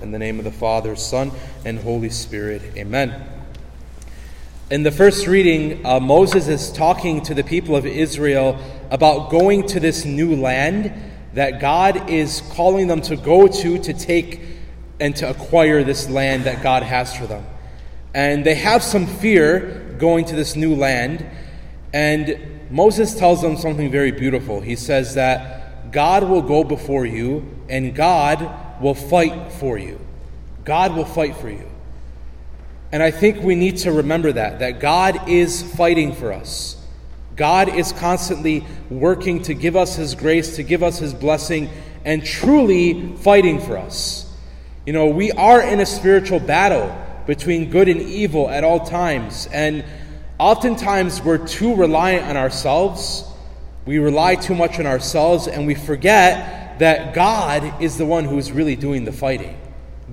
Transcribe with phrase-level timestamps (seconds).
[0.00, 1.32] In the name of the Father, Son,
[1.64, 2.62] and Holy Spirit.
[2.76, 3.20] Amen.
[4.70, 8.60] In the first reading, uh, Moses is talking to the people of Israel
[8.92, 10.92] about going to this new land
[11.34, 14.40] that God is calling them to go to to take
[15.00, 17.44] and to acquire this land that God has for them.
[18.14, 21.26] And they have some fear going to this new land.
[21.92, 22.38] And
[22.70, 24.60] Moses tells them something very beautiful.
[24.60, 29.98] He says that God will go before you and God will fight for you.
[30.64, 31.68] God will fight for you.
[32.90, 36.76] And I think we need to remember that, that God is fighting for us.
[37.36, 41.70] God is constantly working to give us His grace, to give us His blessing,
[42.04, 44.32] and truly fighting for us.
[44.86, 49.46] You know, we are in a spiritual battle between good and evil at all times.
[49.52, 49.84] And
[50.38, 53.24] oftentimes we're too reliant on ourselves.
[53.84, 58.52] We rely too much on ourselves and we forget that God is the one who's
[58.52, 59.58] really doing the fighting.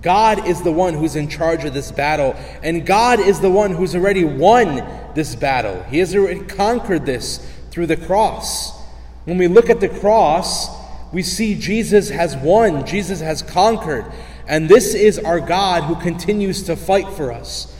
[0.02, 3.72] God is the one who's in charge of this battle, and God is the one
[3.72, 5.82] who's already won this battle.
[5.84, 7.38] He has already conquered this
[7.72, 8.80] through the cross.
[9.24, 10.70] When we look at the cross,
[11.12, 14.06] we see Jesus has won, Jesus has conquered.
[14.48, 17.74] And this is our God who continues to fight for us.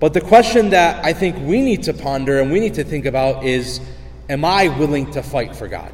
[0.00, 3.06] But the question that I think we need to ponder and we need to think
[3.06, 3.80] about is
[4.28, 5.92] Am I willing to fight for God?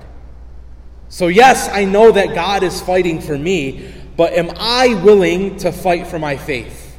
[1.10, 5.72] So, yes, I know that God is fighting for me, but am I willing to
[5.72, 6.98] fight for my faith?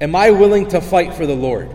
[0.00, 1.68] Am I willing to fight for the Lord?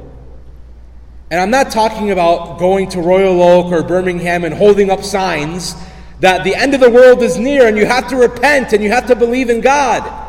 [1.32, 5.76] And I'm not talking about going to Royal Oak or Birmingham and holding up signs
[6.22, 8.90] that the end of the world is near and you have to repent and you
[8.90, 10.28] have to believe in God.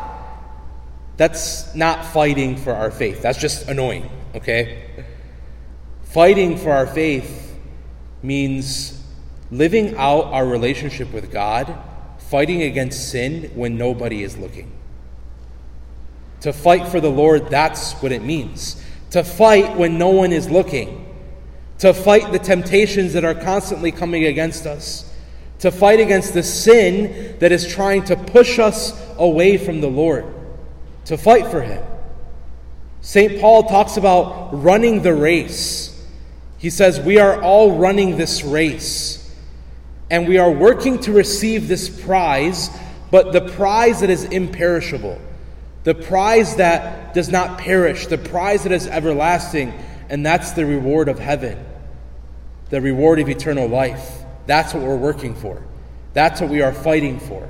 [1.17, 3.23] That's not fighting for our faith.
[3.23, 5.05] That's just annoying, okay?
[6.03, 7.57] Fighting for our faith
[8.21, 9.00] means
[9.51, 11.75] living out our relationship with God,
[12.17, 14.71] fighting against sin when nobody is looking.
[16.41, 18.83] To fight for the Lord, that's what it means.
[19.11, 21.07] To fight when no one is looking.
[21.79, 25.13] To fight the temptations that are constantly coming against us.
[25.59, 30.25] To fight against the sin that is trying to push us away from the Lord
[31.05, 31.83] to fight for him.
[33.01, 33.41] St.
[33.41, 35.87] Paul talks about running the race.
[36.57, 39.20] He says, We are all running this race,
[40.11, 42.69] and we are working to receive this prize,
[43.11, 45.17] but the prize that is imperishable,
[45.85, 49.73] the prize that does not perish, the prize that is everlasting,
[50.09, 51.57] and that's the reward of heaven,
[52.69, 54.23] the reward of eternal life.
[54.47, 55.63] That's what we're working for.
[56.11, 57.49] That's what we are fighting for.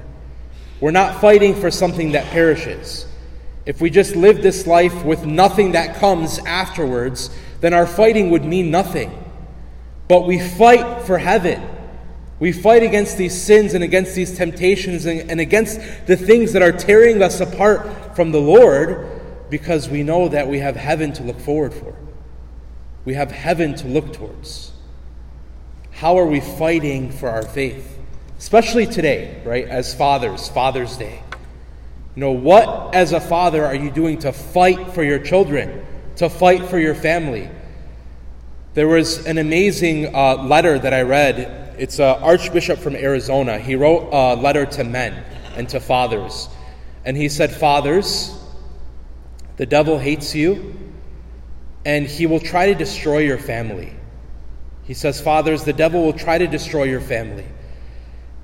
[0.79, 3.07] We're not fighting for something that perishes.
[3.66, 8.45] If we just live this life with nothing that comes afterwards, then our fighting would
[8.45, 9.17] mean nothing.
[10.07, 11.70] But we fight for heaven.
[12.41, 16.63] We fight against these sins and against these temptations and, and against the things that
[16.63, 19.22] are tearing us apart from the Lord
[19.52, 21.96] because we know that we have heaven to look forward for.
[23.06, 24.72] We have heaven to look towards.
[25.91, 28.00] How are we fighting for our faith?
[28.40, 29.68] Especially today, right?
[29.68, 31.22] As fathers, Father's Day.
[32.16, 35.85] You know, what as a father are you doing to fight for your children,
[36.16, 37.52] to fight for your family?
[38.73, 41.60] There was an amazing uh, letter that I read.
[41.81, 43.57] It's an archbishop from Arizona.
[43.57, 45.23] He wrote a letter to men
[45.55, 46.47] and to fathers.
[47.05, 48.39] And he said, Fathers,
[49.57, 50.75] the devil hates you,
[51.83, 53.91] and he will try to destroy your family.
[54.83, 57.47] He says, Fathers, the devil will try to destroy your family.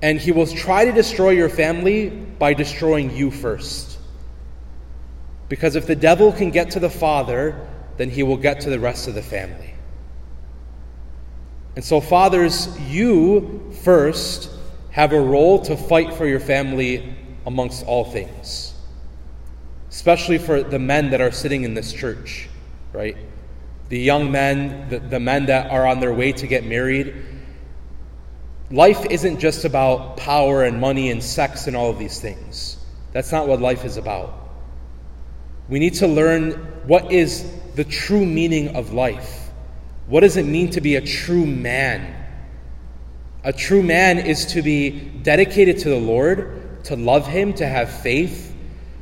[0.02, 4.00] And he will try to destroy your family by destroying you first.
[5.48, 7.68] Because if the devil can get to the father,
[7.98, 9.74] then he will get to the rest of the family.
[11.78, 14.50] And so, fathers, you first
[14.90, 17.14] have a role to fight for your family
[17.46, 18.74] amongst all things,
[19.88, 22.48] especially for the men that are sitting in this church,
[22.92, 23.16] right?
[23.90, 27.14] The young men, the, the men that are on their way to get married
[28.70, 32.76] Life isn't just about power and money and sex and all of these things.
[33.12, 34.34] That's not what life is about.
[35.70, 36.50] We need to learn
[36.86, 39.47] what is the true meaning of life.
[40.08, 42.14] What does it mean to be a true man?
[43.44, 44.90] A true man is to be
[45.22, 48.54] dedicated to the Lord, to love Him, to have faith.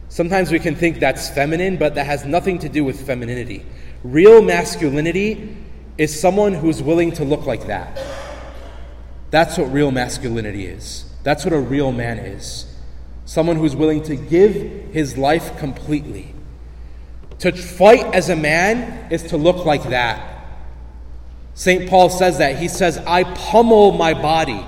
[0.08, 3.64] Sometimes we can think that's feminine, but that has nothing to do with femininity.
[4.02, 5.56] Real masculinity
[5.96, 7.98] is someone who's willing to look like that.
[9.30, 11.04] That's what real masculinity is.
[11.22, 12.66] That's what a real man is.
[13.24, 14.54] Someone who's willing to give
[14.92, 16.34] his life completely.
[17.40, 20.35] To fight as a man is to look like that.
[21.56, 21.88] St.
[21.88, 22.58] Paul says that.
[22.58, 24.64] He says, I pummel my body,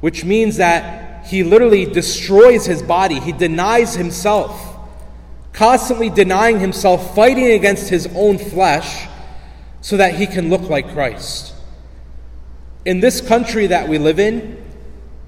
[0.00, 4.76] which means that he literally destroys his body, he denies himself.
[5.56, 9.08] constantly denying himself, fighting against his own flesh
[9.80, 11.54] so that he can look like Christ.
[12.84, 14.62] In this country that we live in,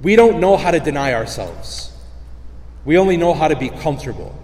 [0.02, 1.93] we don't know how to deny ourselves.
[2.85, 4.38] We only know how to be comfortable.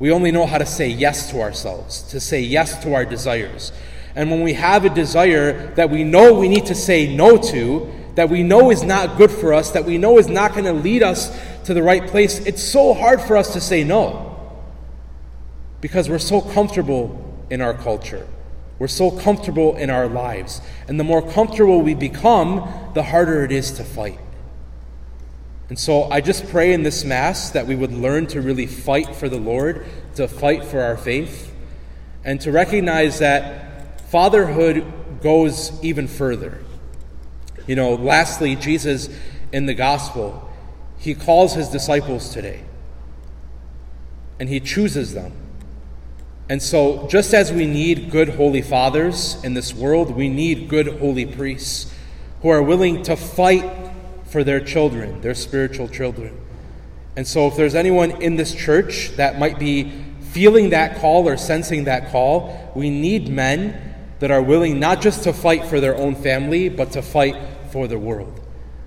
[0.00, 3.72] We only know how to say yes to ourselves, to say yes to our desires.
[4.14, 7.90] And when we have a desire that we know we need to say no to,
[8.16, 10.72] that we know is not good for us, that we know is not going to
[10.72, 14.26] lead us to the right place, it's so hard for us to say no.
[15.80, 18.26] Because we're so comfortable in our culture.
[18.78, 20.60] We're so comfortable in our lives.
[20.88, 24.18] And the more comfortable we become, the harder it is to fight.
[25.68, 29.14] And so I just pray in this Mass that we would learn to really fight
[29.14, 29.86] for the Lord,
[30.16, 31.54] to fight for our faith,
[32.24, 33.69] and to recognize that
[34.10, 34.84] fatherhood
[35.22, 36.58] goes even further.
[37.66, 39.08] You know, lastly, Jesus
[39.52, 40.50] in the gospel,
[40.98, 42.64] he calls his disciples today,
[44.40, 45.32] and he chooses them.
[46.48, 50.98] And so, just as we need good holy fathers in this world, we need good
[50.98, 51.94] holy priests
[52.42, 53.64] who are willing to fight
[54.24, 56.36] for their children, their spiritual children.
[57.16, 59.92] And so, if there's anyone in this church that might be
[60.32, 63.89] feeling that call or sensing that call, we need men
[64.20, 67.36] that are willing not just to fight for their own family, but to fight
[67.70, 68.40] for the world.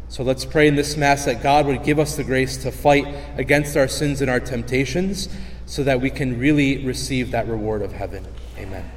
[0.08, 3.08] So let's pray in this Mass that God would give us the grace to fight
[3.36, 5.28] against our sins and our temptations
[5.66, 8.26] so that we can really receive that reward of heaven.
[8.58, 8.90] Amen.